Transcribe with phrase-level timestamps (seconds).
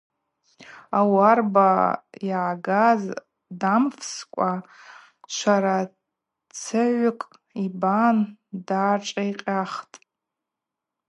[0.97, 1.67] Ауарба
[2.29, 3.01] йагаз
[3.59, 4.51] дамфскӏва
[5.33, 8.17] шварацыгӏвкӏ йбан
[8.65, 9.95] дгӏашӏикъьахтӏ.